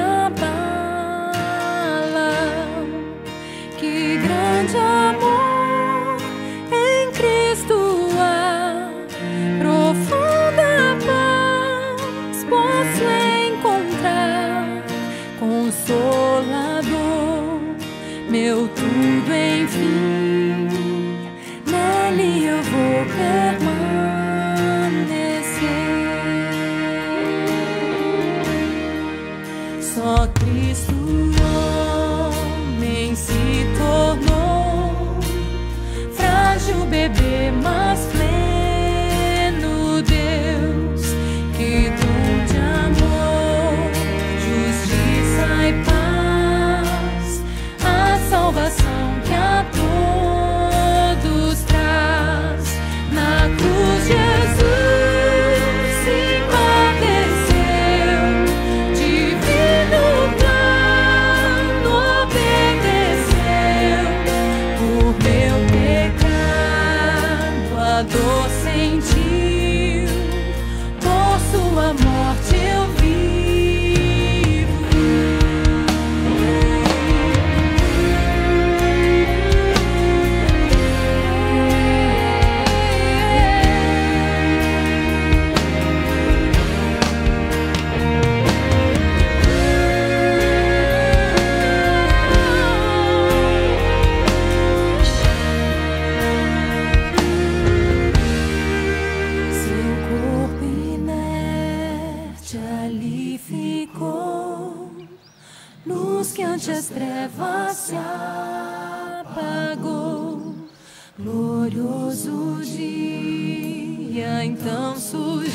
Glorioso 111.82 112.62
dia 112.64 114.46
então 114.46 114.96
surgiu, 115.00 115.50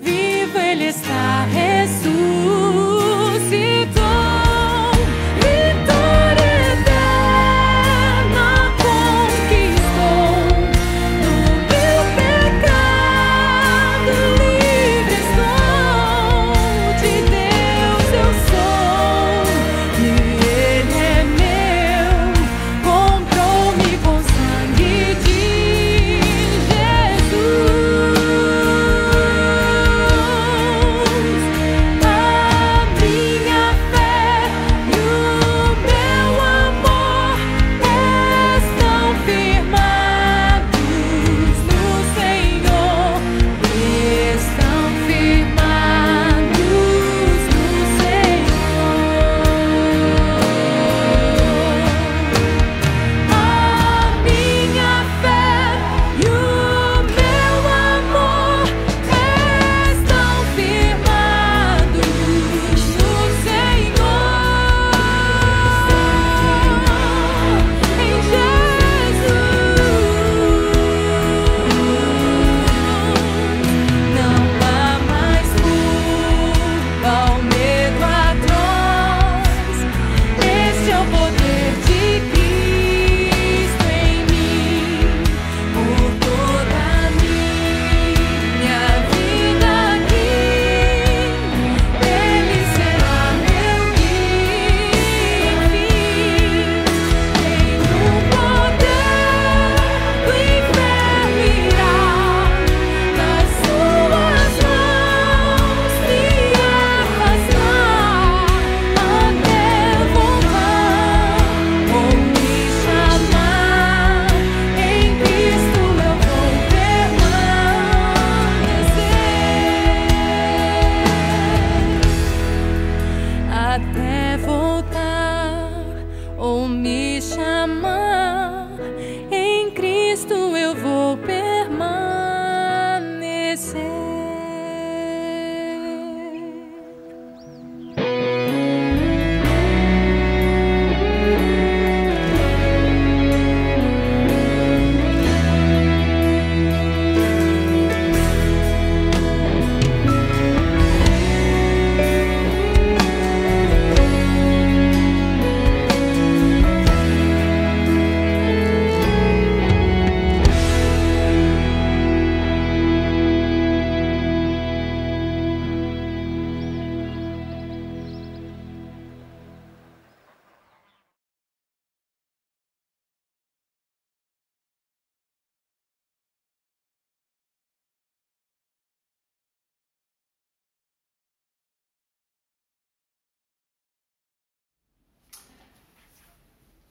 vivo 0.00 0.58
ele 0.58 0.84
está. 0.84 1.44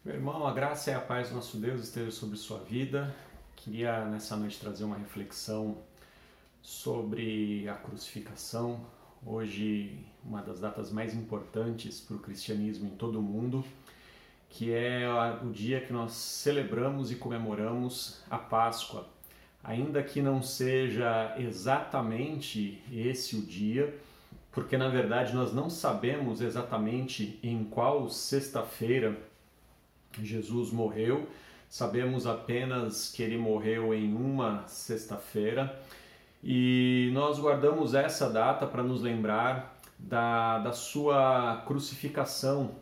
Meu 0.09 0.15
irmão, 0.15 0.47
a 0.47 0.51
graça 0.51 0.89
e 0.89 0.93
a 0.95 0.99
paz 0.99 1.29
do 1.29 1.35
nosso 1.35 1.57
Deus 1.57 1.83
esteja 1.83 2.09
sobre 2.09 2.35
sua 2.35 2.57
vida. 2.57 3.15
Queria 3.55 4.05
nessa 4.05 4.35
noite 4.35 4.59
trazer 4.59 4.83
uma 4.83 4.97
reflexão 4.97 5.77
sobre 6.63 7.69
a 7.69 7.75
crucificação. 7.75 8.83
Hoje, 9.23 10.03
uma 10.25 10.41
das 10.41 10.59
datas 10.61 10.91
mais 10.91 11.13
importantes 11.13 12.01
para 12.01 12.15
o 12.15 12.19
cristianismo 12.19 12.87
em 12.87 12.95
todo 12.95 13.19
o 13.19 13.21
mundo, 13.21 13.63
que 14.49 14.73
é 14.73 15.07
o 15.43 15.51
dia 15.51 15.79
que 15.79 15.93
nós 15.93 16.13
celebramos 16.13 17.11
e 17.11 17.15
comemoramos 17.15 18.23
a 18.31 18.39
Páscoa. 18.39 19.05
Ainda 19.63 20.01
que 20.01 20.23
não 20.23 20.41
seja 20.41 21.35
exatamente 21.37 22.81
esse 22.91 23.35
o 23.35 23.43
dia, 23.43 23.95
porque 24.51 24.75
na 24.75 24.89
verdade 24.89 25.35
nós 25.35 25.53
não 25.53 25.69
sabemos 25.69 26.41
exatamente 26.41 27.39
em 27.43 27.63
qual 27.63 28.09
sexta-feira 28.09 29.28
Jesus 30.21 30.71
morreu, 30.71 31.27
sabemos 31.67 32.25
apenas 32.25 33.11
que 33.11 33.21
ele 33.21 33.37
morreu 33.37 33.93
em 33.93 34.13
uma 34.13 34.67
sexta-feira 34.67 35.79
e 36.43 37.09
nós 37.13 37.39
guardamos 37.39 37.93
essa 37.93 38.29
data 38.29 38.65
para 38.65 38.81
nos 38.81 39.01
lembrar 39.01 39.79
da, 39.97 40.59
da 40.59 40.71
sua 40.71 41.63
crucificação. 41.67 42.75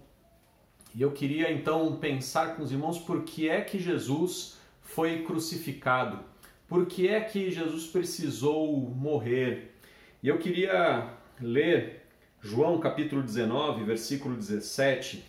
E 0.94 1.02
eu 1.02 1.12
queria 1.12 1.52
então 1.52 1.98
pensar 1.98 2.56
com 2.56 2.64
os 2.64 2.72
irmãos 2.72 3.00
por 3.00 3.24
que 3.24 3.50
é 3.50 3.62
que 3.62 3.80
Jesus 3.80 4.58
foi 4.82 5.24
crucificado, 5.24 6.20
por 6.68 6.86
que 6.86 7.08
é 7.08 7.20
que 7.22 7.52
Jesus 7.52 7.88
precisou 7.88 8.80
morrer. 8.90 9.76
E 10.22 10.28
eu 10.28 10.38
queria 10.38 11.14
ler 11.40 12.08
João 12.42 12.80
capítulo 12.80 13.22
19, 13.22 13.84
versículo 13.84 14.36
17, 14.36 15.24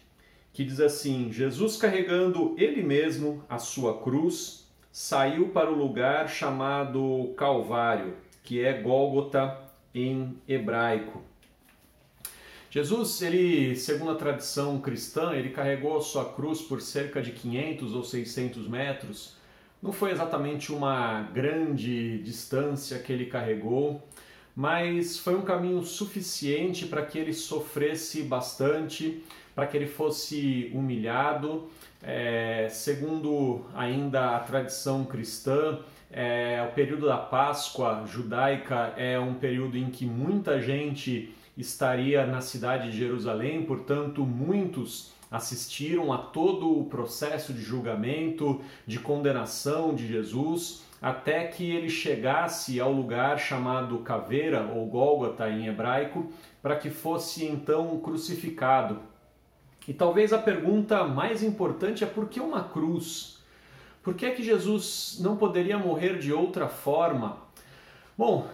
que 0.59 0.65
diz 0.65 0.81
assim: 0.81 1.31
Jesus 1.31 1.77
carregando 1.77 2.57
ele 2.59 2.83
mesmo 2.83 3.45
a 3.49 3.59
sua 3.59 4.03
cruz, 4.03 4.67
saiu 4.91 5.51
para 5.51 5.71
o 5.71 5.79
lugar 5.79 6.29
chamado 6.29 7.33
Calvário, 7.37 8.15
que 8.43 8.61
é 8.61 8.73
Gólgota 8.73 9.57
em 9.95 10.37
hebraico. 10.49 11.23
Jesus, 12.73 13.23
ele, 13.23 13.77
segundo 13.77 14.11
a 14.11 14.17
tradição 14.17 14.81
cristã, 14.81 15.33
ele 15.33 15.51
carregou 15.51 15.97
a 15.97 16.01
sua 16.01 16.25
cruz 16.25 16.61
por 16.61 16.81
cerca 16.81 17.23
de 17.23 17.31
500 17.31 17.95
ou 17.95 18.03
600 18.03 18.67
metros. 18.67 19.37
Não 19.81 19.93
foi 19.93 20.11
exatamente 20.11 20.73
uma 20.73 21.23
grande 21.33 22.19
distância 22.19 22.99
que 22.99 23.13
ele 23.13 23.27
carregou, 23.27 24.03
mas 24.57 25.21
foi 25.21 25.37
um 25.37 25.43
caminho 25.43 25.85
suficiente 25.85 26.85
para 26.87 27.07
que 27.07 27.17
ele 27.17 27.33
sofresse 27.33 28.25
bastante, 28.25 29.23
para 29.59 29.67
que 29.67 29.77
ele 29.77 29.89
fosse 29.89 30.71
humilhado. 30.73 31.69
É, 32.01 32.69
segundo 32.71 33.65
ainda 33.75 34.37
a 34.37 34.39
tradição 34.39 35.05
cristã, 35.05 35.81
é, 36.13 36.65
o 36.71 36.73
período 36.75 37.09
da 37.09 37.17
Páscoa 37.17 38.05
judaica 38.07 38.95
é 38.97 39.19
um 39.19 39.35
período 39.35 39.77
em 39.77 39.91
que 39.91 40.07
muita 40.07 40.63
gente 40.63 41.35
estaria 41.57 42.25
na 42.25 42.41
cidade 42.41 42.93
de 42.93 42.97
Jerusalém, 42.97 43.65
portanto, 43.65 44.23
muitos 44.23 45.13
assistiram 45.29 46.13
a 46.13 46.19
todo 46.19 46.79
o 46.79 46.85
processo 46.85 47.53
de 47.53 47.61
julgamento, 47.61 48.61
de 48.87 49.01
condenação 49.01 49.93
de 49.93 50.07
Jesus 50.07 50.85
até 51.03 51.49
que 51.49 51.69
ele 51.69 51.89
chegasse 51.89 52.79
ao 52.81 52.93
lugar 52.93 53.39
chamado 53.39 53.99
Caveira 53.99 54.71
ou 54.73 54.87
Gólgota 54.87 55.49
em 55.49 55.67
hebraico, 55.67 56.31
para 56.63 56.77
que 56.77 56.91
fosse 56.91 57.45
então 57.45 57.99
crucificado. 57.99 59.08
E 59.88 59.94
talvez 59.94 60.35
a 60.35 60.38
pergunta 60.38 61.02
mais 61.05 61.43
importante 61.43 62.05
é 62.05 62.06
por 62.06 62.29
que 62.29 62.38
uma 62.38 62.62
cruz? 62.62 63.38
Por 64.02 64.12
que 64.12 64.26
é 64.26 64.31
que 64.32 64.43
Jesus 64.43 65.17
não 65.20 65.35
poderia 65.35 65.79
morrer 65.79 66.19
de 66.19 66.31
outra 66.31 66.69
forma? 66.69 67.38
Bom, 68.17 68.46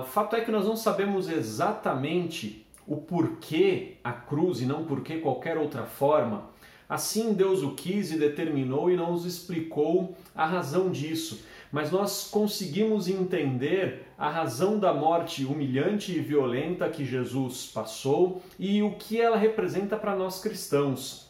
o 0.00 0.04
fato 0.04 0.36
é 0.36 0.42
que 0.42 0.50
nós 0.50 0.66
não 0.66 0.76
sabemos 0.76 1.30
exatamente 1.30 2.66
o 2.86 2.98
porquê 2.98 3.96
a 4.04 4.12
cruz 4.12 4.60
e 4.60 4.66
não 4.66 4.84
porquê 4.84 5.16
qualquer 5.16 5.56
outra 5.56 5.84
forma. 5.84 6.42
Assim 6.86 7.32
Deus 7.32 7.62
o 7.62 7.74
quis 7.74 8.12
e 8.12 8.18
determinou 8.18 8.90
e 8.90 8.96
não 8.96 9.12
nos 9.12 9.24
explicou 9.24 10.14
a 10.36 10.44
razão 10.44 10.90
disso, 10.90 11.42
mas 11.74 11.90
nós 11.90 12.28
conseguimos 12.30 13.08
entender 13.08 14.06
a 14.16 14.30
razão 14.30 14.78
da 14.78 14.94
morte 14.94 15.44
humilhante 15.44 16.12
e 16.12 16.20
violenta 16.20 16.88
que 16.88 17.04
Jesus 17.04 17.66
passou 17.66 18.40
e 18.56 18.80
o 18.80 18.92
que 18.92 19.20
ela 19.20 19.36
representa 19.36 19.96
para 19.96 20.14
nós 20.14 20.40
cristãos. 20.40 21.28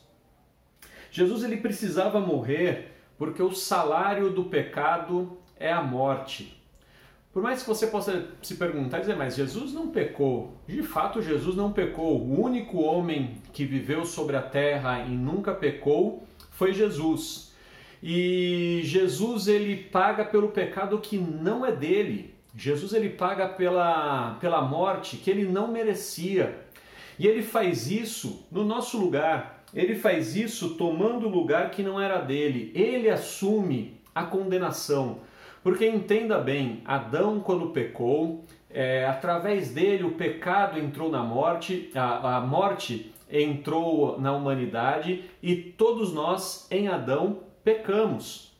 Jesus 1.11 1.45
ele 1.45 1.57
precisava 1.57 2.21
morrer 2.21 2.92
porque 3.16 3.42
o 3.42 3.54
salário 3.54 4.28
do 4.35 4.45
pecado 4.45 5.38
é 5.59 5.73
a 5.73 5.83
morte. 5.83 6.62
Por 7.33 7.42
mais 7.42 7.62
que 7.62 7.69
você 7.69 7.87
possa 7.87 8.28
se 8.42 8.57
perguntar 8.57 8.99
e 8.99 9.00
dizer, 9.00 9.16
mas 9.16 9.37
Jesus 9.37 9.73
não 9.73 9.88
pecou. 9.88 10.61
De 10.69 10.83
fato, 10.83 11.23
Jesus 11.23 11.57
não 11.57 11.73
pecou. 11.73 12.21
O 12.21 12.38
único 12.38 12.83
homem 12.83 13.38
que 13.50 13.64
viveu 13.64 14.04
sobre 14.04 14.37
a 14.37 14.42
terra 14.42 15.07
e 15.07 15.16
nunca 15.16 15.54
pecou 15.54 16.23
foi 16.50 16.75
Jesus. 16.75 17.53
E 18.06 18.82
Jesus 18.84 19.49
ele 19.49 19.75
paga 19.76 20.26
pelo 20.26 20.49
pecado 20.49 20.99
que 20.99 21.16
não 21.16 21.64
é 21.64 21.73
dele. 21.73 22.34
Jesus 22.54 22.92
ele 22.92 23.08
paga 23.08 23.49
pela, 23.49 24.37
pela 24.38 24.61
morte 24.61 25.16
que 25.16 25.30
ele 25.30 25.46
não 25.46 25.68
merecia. 25.68 26.54
E 27.18 27.26
ele 27.26 27.40
faz 27.42 27.90
isso 27.90 28.44
no 28.52 28.62
nosso 28.62 28.99
lugar. 28.99 29.64
Ele 29.73 29.94
faz 29.94 30.37
isso 30.37 30.75
tomando 30.75 31.26
o 31.26 31.30
lugar 31.30 31.70
que 31.70 31.82
não 31.82 31.99
era 31.99 32.18
dele. 32.18 32.70
Ele 32.75 33.08
assume 33.08 33.99
a 34.14 34.25
condenação. 34.25 35.20
Porque 35.62 35.88
entenda 35.88 36.37
bem, 36.37 36.82
Adão, 36.84 37.40
quando 37.40 37.70
pecou, 37.70 38.44
é, 38.68 39.06
através 39.06 39.70
dele 39.70 40.04
o 40.04 40.12
pecado 40.12 40.78
entrou 40.78 41.11
na 41.11 41.23
morte, 41.23 41.90
a, 41.94 42.37
a 42.37 42.40
morte 42.42 43.14
entrou 43.30 44.20
na 44.20 44.30
humanidade 44.37 45.25
e 45.42 45.56
todos 45.56 46.12
nós 46.12 46.68
em 46.70 46.87
Adão 46.87 47.53
pecamos. 47.64 48.52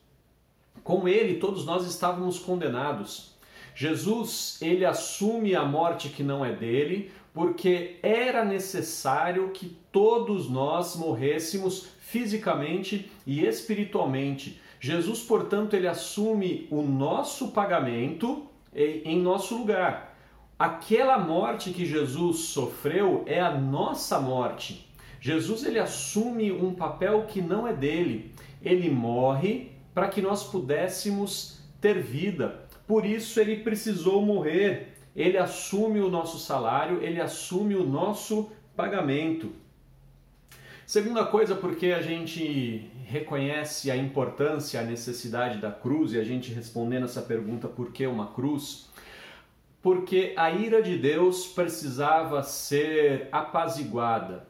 Com 0.83 1.07
ele, 1.07 1.39
todos 1.39 1.65
nós 1.65 1.87
estávamos 1.87 2.39
condenados. 2.39 3.35
Jesus, 3.75 4.59
ele 4.63 4.85
assume 4.85 5.55
a 5.55 5.65
morte 5.65 6.09
que 6.09 6.23
não 6.23 6.45
é 6.45 6.53
dele, 6.53 7.11
porque 7.33 7.97
era 8.03 8.45
necessário 8.45 9.51
que 9.51 9.77
todos 9.91 10.49
nós 10.49 10.97
morrêssemos 10.97 11.89
fisicamente 11.99 13.11
e 13.27 13.45
espiritualmente. 13.45 14.61
Jesus, 14.79 15.21
portanto, 15.21 15.75
ele 15.75 15.89
assume 15.89 16.69
o 16.71 16.83
nosso 16.83 17.49
pagamento 17.49 18.47
em 18.75 19.21
nosso 19.21 19.57
lugar. 19.57 20.15
Aquela 20.59 21.19
morte 21.19 21.71
que 21.71 21.85
Jesus 21.85 22.39
sofreu 22.39 23.25
é 23.27 23.41
a 23.41 23.53
nossa 23.53 24.21
morte. 24.21 24.89
Jesus 25.21 25.65
ele 25.65 25.79
assume 25.79 26.53
um 26.53 26.75
papel 26.75 27.25
que 27.27 27.41
não 27.41 27.67
é 27.67 27.73
dele. 27.73 28.34
Ele 28.65 28.91
morre 28.91 29.73
para 29.93 30.09
que 30.09 30.23
nós 30.23 30.45
pudéssemos 30.45 31.61
ter 31.81 32.01
vida. 32.01 32.67
Por 32.87 33.05
isso 33.05 33.39
ele 33.39 33.59
precisou 33.59 34.23
morrer. 34.23 34.95
Ele 35.15 35.39
assume 35.39 36.01
o 36.01 36.11
nosso 36.11 36.39
salário, 36.39 37.03
ele 37.03 37.21
assume 37.21 37.77
o 37.77 37.85
nosso 37.85 38.51
pagamento. 38.75 39.53
Segunda 40.87 41.25
coisa, 41.25 41.55
porque 41.55 41.93
a 41.93 42.03
gente 42.03 42.91
reconhece 43.07 43.91
a 43.91 43.97
importância, 43.97 44.81
a 44.81 44.85
necessidade 44.85 45.59
da 45.59 45.71
cruz 45.71 46.13
e 46.13 46.19
a 46.19 46.25
gente 46.25 46.53
respondendo 46.53 47.05
essa 47.05 47.23
pergunta, 47.23 47.69
por 47.69 47.93
que 47.93 48.07
uma 48.07 48.33
cruz? 48.33 48.91
Porque 49.81 50.35
a 50.37 50.51
ira 50.51 50.83
de 50.83 50.99
Deus 50.99 51.47
precisava 51.47 52.43
ser 52.43 53.29
apaziguada. 53.31 54.47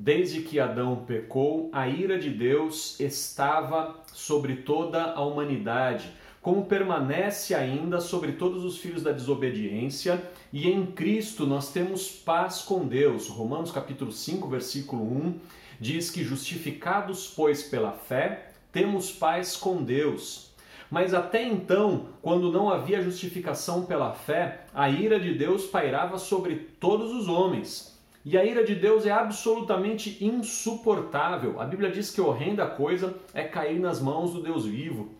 Desde 0.00 0.42
que 0.42 0.60
Adão 0.60 1.04
pecou, 1.04 1.70
a 1.72 1.88
ira 1.88 2.16
de 2.16 2.30
Deus 2.30 3.00
estava 3.00 3.96
sobre 4.12 4.58
toda 4.58 5.12
a 5.12 5.20
humanidade, 5.22 6.12
como 6.40 6.66
permanece 6.66 7.52
ainda 7.52 7.98
sobre 7.98 8.30
todos 8.30 8.64
os 8.64 8.78
filhos 8.78 9.02
da 9.02 9.10
desobediência, 9.10 10.22
e 10.52 10.68
em 10.70 10.86
Cristo 10.86 11.44
nós 11.44 11.72
temos 11.72 12.08
paz 12.12 12.62
com 12.62 12.86
Deus. 12.86 13.26
Romanos 13.26 13.72
capítulo 13.72 14.12
5, 14.12 14.46
versículo 14.46 15.02
1 15.02 15.34
diz 15.80 16.12
que 16.12 16.22
justificados, 16.22 17.26
pois, 17.26 17.64
pela 17.64 17.90
fé, 17.90 18.52
temos 18.70 19.10
paz 19.10 19.56
com 19.56 19.82
Deus. 19.82 20.52
Mas 20.88 21.12
até 21.12 21.42
então, 21.42 22.06
quando 22.22 22.52
não 22.52 22.70
havia 22.70 23.02
justificação 23.02 23.84
pela 23.84 24.12
fé, 24.12 24.64
a 24.72 24.88
ira 24.88 25.18
de 25.18 25.34
Deus 25.34 25.66
pairava 25.66 26.18
sobre 26.18 26.54
todos 26.78 27.10
os 27.10 27.26
homens. 27.26 27.97
E 28.30 28.36
a 28.36 28.44
ira 28.44 28.62
de 28.62 28.74
Deus 28.74 29.06
é 29.06 29.10
absolutamente 29.10 30.22
insuportável. 30.22 31.58
A 31.58 31.64
Bíblia 31.64 31.90
diz 31.90 32.10
que 32.10 32.20
horrenda 32.20 32.66
coisa 32.66 33.14
é 33.32 33.42
cair 33.42 33.80
nas 33.80 34.02
mãos 34.02 34.34
do 34.34 34.42
Deus 34.42 34.66
vivo. 34.66 35.14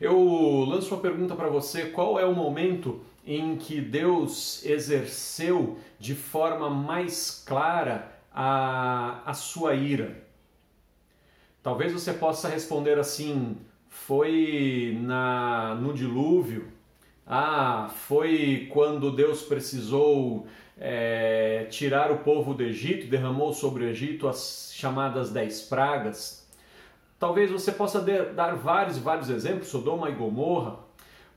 Eu 0.00 0.18
lanço 0.66 0.92
uma 0.92 1.00
pergunta 1.00 1.36
para 1.36 1.48
você: 1.48 1.84
qual 1.84 2.18
é 2.18 2.24
o 2.24 2.34
momento 2.34 3.00
em 3.24 3.56
que 3.56 3.80
Deus 3.80 4.64
exerceu 4.64 5.78
de 5.96 6.16
forma 6.16 6.68
mais 6.68 7.44
clara 7.46 8.12
a, 8.34 9.20
a 9.24 9.32
sua 9.32 9.74
ira. 9.74 10.20
Talvez 11.62 11.92
você 11.92 12.12
possa 12.12 12.48
responder 12.48 12.98
assim: 12.98 13.56
foi 13.88 14.98
na, 15.00 15.76
no 15.76 15.94
dilúvio? 15.94 16.72
Ah, 17.24 17.88
foi 18.08 18.68
quando 18.72 19.12
Deus 19.12 19.42
precisou 19.42 20.48
é, 20.78 21.66
tirar 21.70 22.10
o 22.10 22.18
povo 22.18 22.54
do 22.54 22.62
Egito, 22.62 23.06
derramou 23.06 23.52
sobre 23.52 23.84
o 23.84 23.88
Egito 23.88 24.28
as 24.28 24.72
chamadas 24.74 25.30
dez 25.30 25.62
pragas. 25.62 26.44
Talvez 27.18 27.50
você 27.50 27.72
possa 27.72 28.00
dar 28.00 28.56
vários, 28.56 28.98
vários 28.98 29.30
exemplos, 29.30 29.68
Sodoma 29.68 30.10
e 30.10 30.14
Gomorra, 30.14 30.78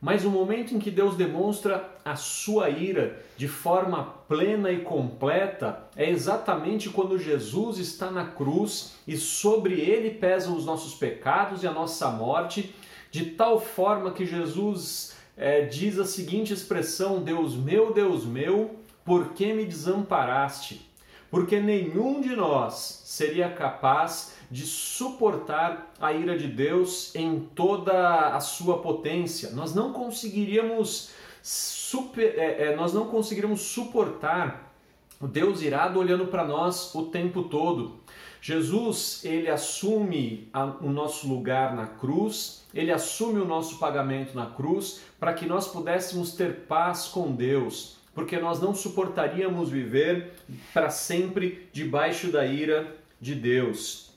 mas 0.02 0.26
o 0.26 0.30
momento 0.30 0.76
em 0.76 0.80
que 0.80 0.92
Deus 0.92 1.16
demonstra 1.16 1.90
a 2.06 2.16
sua 2.16 2.70
ira 2.70 3.20
de 3.36 3.48
forma 3.48 4.14
plena 4.28 4.72
e 4.72 4.82
completa 4.82 5.88
é 5.96 6.10
exatamente 6.10 6.90
quando 6.90 7.18
Jesus 7.18 7.80
está 7.80 8.12
na 8.12 8.26
cruz 8.26 8.96
e 9.08 9.18
sobre 9.18 9.80
ele 9.80 10.12
pesam 10.12 10.56
os 10.56 10.66
nossos 10.66 10.94
pecados 10.94 11.64
e 11.64 11.68
a 11.68 11.72
nossa 11.72 12.10
morte, 12.10 12.76
de 13.10 13.32
tal 13.32 13.60
forma 13.60 14.12
que 14.12 14.26
Jesus 14.26 15.16
é, 15.36 15.62
diz 15.62 15.98
a 15.98 16.06
seguinte 16.06 16.54
expressão: 16.54 17.24
Deus 17.24 17.56
meu, 17.56 17.92
Deus 17.92 18.24
meu, 18.24 18.76
por 19.08 19.30
que 19.30 19.54
me 19.54 19.64
desamparaste? 19.64 20.86
Porque 21.32 21.62
nenhum 21.62 22.20
de 22.20 22.36
nós 22.36 23.04
seria 23.06 23.50
capaz 23.50 24.34
de 24.52 24.66
suportar 24.66 25.94
a 25.98 26.12
ira 26.12 26.38
de 26.38 26.46
Deus 26.46 27.16
em 27.16 27.40
toda 27.56 28.36
a 28.36 28.40
sua 28.42 28.80
potência. 28.80 29.52
Nós 29.52 29.74
não 29.74 29.94
conseguiríamos 29.94 31.12
super, 31.42 32.38
é, 32.38 32.64
é, 32.64 32.76
nós 32.76 32.94
não 32.94 33.08
conseguiríamos 33.08 33.62
suportar 33.62 34.74
o 35.22 35.26
Deus 35.26 35.62
irado 35.62 36.00
olhando 36.00 36.28
para 36.28 36.44
nós 36.44 36.94
o 36.94 37.04
tempo 37.04 37.44
todo. 37.44 38.02
Jesus, 38.42 39.24
ele 39.24 39.50
assume 39.50 40.50
a, 40.52 40.66
o 40.66 40.90
nosso 40.90 41.30
lugar 41.30 41.74
na 41.74 41.88
cruz, 41.88 42.66
ele 42.74 42.92
assume 42.92 43.40
o 43.40 43.46
nosso 43.46 43.80
pagamento 43.80 44.36
na 44.36 44.48
cruz 44.48 45.00
para 45.18 45.34
que 45.34 45.46
nós 45.46 45.66
pudéssemos 45.66 46.34
ter 46.34 46.66
paz 46.68 47.08
com 47.08 47.32
Deus, 47.32 47.98
porque 48.18 48.40
nós 48.40 48.60
não 48.60 48.74
suportaríamos 48.74 49.70
viver 49.70 50.34
para 50.74 50.90
sempre 50.90 51.70
debaixo 51.72 52.32
da 52.32 52.44
ira 52.48 52.98
de 53.22 53.36
Deus. 53.36 54.10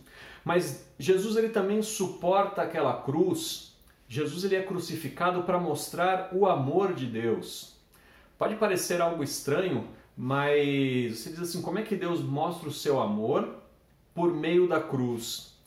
Mas 0.43 0.91
Jesus 0.99 1.37
ele 1.37 1.51
também 1.51 1.83
suporta 1.83 2.63
aquela 2.63 2.95
cruz. 3.03 3.75
Jesus 4.09 4.43
ele 4.43 4.57
é 4.57 4.63
crucificado 4.63 5.43
para 5.43 5.61
mostrar 5.61 6.31
o 6.33 6.47
amor 6.47 6.95
de 6.95 7.05
Deus. 7.05 7.75
Pode 8.39 8.57
parecer 8.57 9.03
algo 9.03 9.23
estranho, 9.23 9.87
mas 10.17 11.19
você 11.19 11.29
diz 11.29 11.41
assim: 11.41 11.61
como 11.61 11.79
é 11.79 11.83
que 11.83 11.95
Deus 11.95 12.23
mostra 12.23 12.71
o 12.71 12.73
seu 12.73 12.99
amor 12.99 13.55
por 14.15 14.33
meio 14.33 14.67
da 14.67 14.81
cruz? 14.81 15.60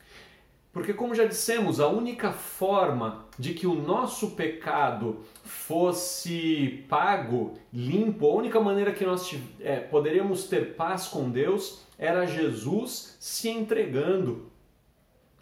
Porque, 0.73 0.91
como 0.91 1.13
já 1.13 1.25
dissemos, 1.25 1.79
a 1.79 1.87
única 1.87 2.31
forma 2.31 3.27
de 3.37 3.53
que 3.53 3.67
o 3.67 3.75
nosso 3.75 4.31
pecado 4.31 5.19
fosse 5.43 6.83
pago, 6.89 7.53
limpo, 7.71 8.27
a 8.27 8.33
única 8.33 8.59
maneira 8.59 8.91
que 8.91 9.05
nós 9.05 9.35
é, 9.59 9.79
poderíamos 9.79 10.45
ter 10.45 10.73
paz 10.75 11.07
com 11.07 11.29
Deus 11.29 11.83
era 11.95 12.25
Jesus 12.25 13.15
se 13.19 13.49
entregando. 13.49 14.51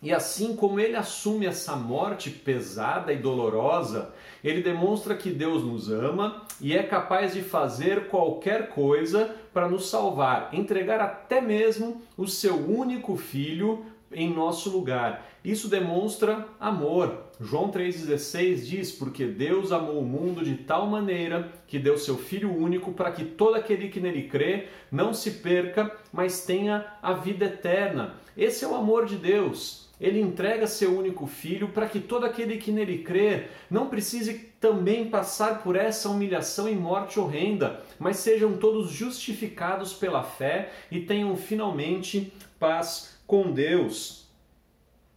E 0.02 0.12
assim 0.12 0.56
como 0.56 0.80
ele 0.80 0.96
assume 0.96 1.46
essa 1.46 1.76
morte 1.76 2.30
pesada 2.30 3.14
e 3.14 3.18
dolorosa, 3.18 4.14
ele 4.44 4.62
demonstra 4.62 5.16
que 5.16 5.30
Deus 5.30 5.64
nos 5.64 5.90
ama 5.90 6.44
e 6.60 6.76
é 6.76 6.82
capaz 6.82 7.34
de 7.34 7.42
fazer 7.44 8.08
qualquer 8.08 8.70
coisa 8.70 9.36
para 9.54 9.70
nos 9.70 9.90
salvar, 9.90 10.50
entregar 10.54 11.00
até 11.00 11.40
mesmo 11.40 12.02
o 12.18 12.28
seu 12.28 12.56
único 12.56 13.16
filho 13.16 13.86
em 14.13 14.34
nosso 14.34 14.70
lugar. 14.70 15.30
Isso 15.44 15.68
demonstra 15.68 16.48
amor. 16.60 17.25
João 17.39 17.72
3,16 17.72 18.65
diz: 18.65 18.91
Porque 18.91 19.25
Deus 19.25 19.72
amou 19.72 20.00
o 20.00 20.06
mundo 20.06 20.44
de 20.44 20.56
tal 20.56 20.88
maneira 20.88 21.51
que 21.68 21.80
deu 21.80 21.98
seu 21.98 22.18
Filho 22.18 22.56
único 22.56 22.91
para 22.94 23.12
que 23.12 23.25
todo 23.25 23.56
aquele 23.56 23.89
que 23.89 24.00
nele 24.00 24.24
crê 24.24 24.68
não 24.91 25.13
se 25.13 25.32
perca, 25.32 25.96
mas 26.12 26.46
tenha 26.46 26.86
a 27.01 27.13
vida 27.13 27.46
eterna. 27.46 28.15
Esse 28.38 28.63
é 28.63 28.68
o 28.68 28.75
amor 28.75 29.06
de 29.06 29.18
Deus 29.18 29.82
ele 30.01 30.20
entrega 30.20 30.65
seu 30.65 30.98
único 30.98 31.27
filho 31.27 31.68
para 31.68 31.88
que 31.88 32.00
todo 32.00 32.25
aquele 32.25 32.58
que 32.58 32.72
nele 32.72 33.03
crer 33.03 33.51
não 33.70 33.88
precise 33.88 34.34
também 34.60 35.08
passar 35.08 35.62
por 35.62 35.75
essa 35.75 36.10
humilhação 36.10 36.68
e 36.68 36.75
morte 36.75 37.20
horrenda, 37.20 37.84
mas 38.00 38.18
sejam 38.18 38.58
todos 38.58 38.89
justificados 38.89 39.94
pela 39.94 40.24
fé 40.24 40.72
e 40.89 41.01
tenham 41.01 41.38
finalmente 41.38 42.34
paz 42.60 43.15
com 43.32 43.50
Deus. 43.50 44.26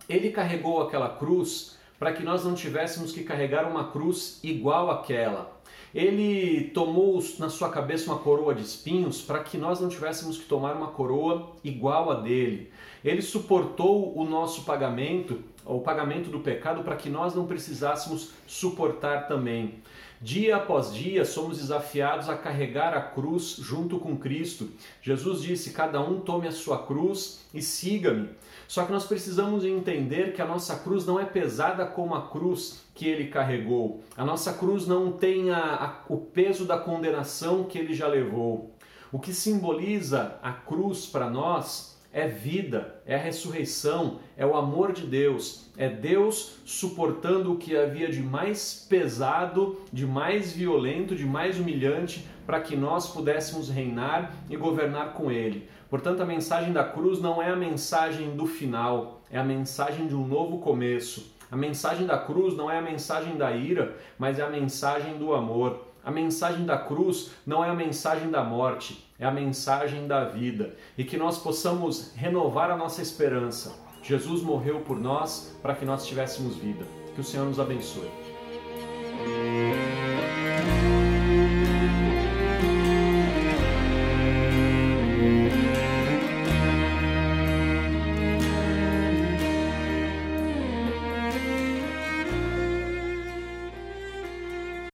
Ele 0.08 0.30
carregou 0.30 0.80
aquela 0.80 1.08
cruz 1.08 1.76
para 1.98 2.12
que 2.12 2.22
nós 2.22 2.44
não 2.44 2.54
tivéssemos 2.54 3.10
que 3.10 3.24
carregar 3.24 3.68
uma 3.68 3.90
cruz 3.90 4.38
igual 4.40 4.88
àquela. 4.88 5.60
Ele 5.92 6.70
tomou 6.72 7.20
na 7.40 7.48
sua 7.48 7.70
cabeça 7.70 8.12
uma 8.12 8.20
coroa 8.20 8.54
de 8.54 8.62
espinhos 8.62 9.20
para 9.20 9.42
que 9.42 9.58
nós 9.58 9.80
não 9.80 9.88
tivéssemos 9.88 10.38
que 10.38 10.44
tomar 10.44 10.76
uma 10.76 10.92
coroa 10.92 11.50
igual 11.64 12.08
a 12.08 12.14
dele. 12.14 12.70
Ele 13.04 13.20
suportou 13.20 14.16
o 14.16 14.24
nosso 14.24 14.62
pagamento, 14.62 15.42
o 15.64 15.80
pagamento 15.80 16.30
do 16.30 16.40
pecado, 16.40 16.82
para 16.82 16.96
que 16.96 17.08
nós 17.08 17.34
não 17.34 17.46
precisássemos 17.46 18.30
suportar 18.46 19.26
também. 19.26 19.82
Dia 20.20 20.56
após 20.56 20.94
dia 20.94 21.24
somos 21.24 21.58
desafiados 21.58 22.28
a 22.28 22.36
carregar 22.36 22.94
a 22.94 23.00
cruz 23.00 23.56
junto 23.58 23.98
com 23.98 24.16
Cristo. 24.16 24.70
Jesus 25.02 25.42
disse: 25.42 25.72
Cada 25.72 26.00
um 26.00 26.20
tome 26.20 26.48
a 26.48 26.52
sua 26.52 26.86
cruz 26.86 27.44
e 27.52 27.60
siga-me. 27.60 28.30
Só 28.66 28.84
que 28.84 28.92
nós 28.92 29.04
precisamos 29.04 29.64
entender 29.64 30.32
que 30.32 30.40
a 30.40 30.46
nossa 30.46 30.76
cruz 30.76 31.04
não 31.04 31.20
é 31.20 31.24
pesada 31.24 31.84
como 31.84 32.14
a 32.14 32.28
cruz 32.28 32.84
que 32.94 33.06
ele 33.06 33.28
carregou. 33.28 34.02
A 34.16 34.24
nossa 34.24 34.54
cruz 34.54 34.86
não 34.86 35.12
tem 35.12 35.50
a, 35.50 35.58
a, 35.58 35.94
o 36.08 36.16
peso 36.16 36.64
da 36.64 36.78
condenação 36.78 37.64
que 37.64 37.78
ele 37.78 37.92
já 37.92 38.06
levou. 38.06 38.74
O 39.12 39.18
que 39.18 39.34
simboliza 39.34 40.38
a 40.42 40.52
cruz 40.52 41.06
para 41.06 41.28
nós 41.28 41.93
é 42.14 42.28
vida, 42.28 43.02
é 43.04 43.16
ressurreição, 43.16 44.20
é 44.36 44.46
o 44.46 44.56
amor 44.56 44.92
de 44.92 45.04
Deus, 45.04 45.68
é 45.76 45.88
Deus 45.88 46.58
suportando 46.64 47.52
o 47.52 47.56
que 47.56 47.76
havia 47.76 48.08
de 48.08 48.22
mais 48.22 48.86
pesado, 48.88 49.80
de 49.92 50.06
mais 50.06 50.52
violento, 50.52 51.16
de 51.16 51.26
mais 51.26 51.58
humilhante, 51.58 52.24
para 52.46 52.60
que 52.60 52.76
nós 52.76 53.08
pudéssemos 53.08 53.68
reinar 53.68 54.32
e 54.48 54.56
governar 54.56 55.14
com 55.14 55.28
Ele. 55.28 55.68
Portanto, 55.90 56.22
a 56.22 56.26
mensagem 56.26 56.72
da 56.72 56.84
cruz 56.84 57.20
não 57.20 57.42
é 57.42 57.50
a 57.50 57.56
mensagem 57.56 58.36
do 58.36 58.46
final, 58.46 59.20
é 59.28 59.36
a 59.36 59.44
mensagem 59.44 60.06
de 60.06 60.14
um 60.14 60.24
novo 60.24 60.58
começo. 60.58 61.34
A 61.50 61.56
mensagem 61.56 62.06
da 62.06 62.18
cruz 62.18 62.56
não 62.56 62.70
é 62.70 62.78
a 62.78 62.82
mensagem 62.82 63.36
da 63.36 63.50
ira, 63.50 63.96
mas 64.16 64.38
é 64.38 64.42
a 64.42 64.50
mensagem 64.50 65.18
do 65.18 65.34
amor. 65.34 65.83
A 66.04 66.10
mensagem 66.10 66.66
da 66.66 66.76
cruz 66.76 67.30
não 67.46 67.64
é 67.64 67.70
a 67.70 67.74
mensagem 67.74 68.30
da 68.30 68.44
morte, 68.44 69.08
é 69.18 69.24
a 69.24 69.30
mensagem 69.30 70.06
da 70.06 70.24
vida. 70.24 70.76
E 70.98 71.04
que 71.04 71.16
nós 71.16 71.38
possamos 71.38 72.12
renovar 72.14 72.70
a 72.70 72.76
nossa 72.76 73.00
esperança. 73.00 73.74
Jesus 74.02 74.42
morreu 74.42 74.80
por 74.80 75.00
nós 75.00 75.56
para 75.62 75.74
que 75.74 75.84
nós 75.84 76.06
tivéssemos 76.06 76.56
vida. 76.56 76.84
Que 77.14 77.22
o 77.22 77.24
Senhor 77.24 77.46
nos 77.46 77.58
abençoe. 77.58 78.10